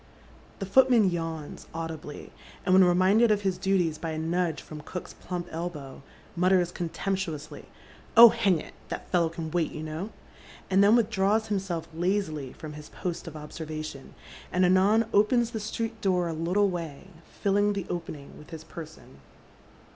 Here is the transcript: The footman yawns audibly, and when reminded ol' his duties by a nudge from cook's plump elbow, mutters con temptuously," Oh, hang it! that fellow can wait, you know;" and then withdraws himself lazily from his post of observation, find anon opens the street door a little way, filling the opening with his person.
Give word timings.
The 0.57 0.65
footman 0.65 1.11
yawns 1.11 1.67
audibly, 1.75 2.31
and 2.65 2.73
when 2.73 2.83
reminded 2.83 3.31
ol' 3.31 3.37
his 3.37 3.59
duties 3.59 3.99
by 3.99 4.09
a 4.09 4.17
nudge 4.17 4.59
from 4.59 4.81
cook's 4.81 5.13
plump 5.13 5.45
elbow, 5.51 6.01
mutters 6.35 6.71
con 6.71 6.89
temptuously," 6.89 7.65
Oh, 8.17 8.29
hang 8.29 8.57
it! 8.59 8.73
that 8.89 9.07
fellow 9.11 9.29
can 9.29 9.51
wait, 9.51 9.71
you 9.71 9.83
know;" 9.83 10.09
and 10.71 10.83
then 10.83 10.95
withdraws 10.95 11.49
himself 11.49 11.87
lazily 11.93 12.51
from 12.51 12.73
his 12.73 12.89
post 12.89 13.27
of 13.27 13.35
observation, 13.35 14.15
find 14.51 14.65
anon 14.65 15.05
opens 15.13 15.51
the 15.51 15.59
street 15.59 16.01
door 16.01 16.27
a 16.27 16.33
little 16.33 16.71
way, 16.71 17.09
filling 17.43 17.73
the 17.73 17.85
opening 17.87 18.39
with 18.39 18.49
his 18.49 18.63
person. 18.63 19.19